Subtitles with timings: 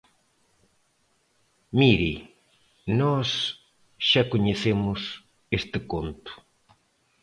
[1.79, 2.15] Mire,
[2.99, 3.29] nós
[4.09, 5.01] xa coñecemos
[5.59, 6.31] este conto.